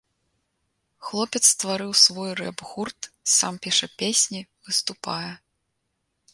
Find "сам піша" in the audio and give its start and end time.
3.37-3.87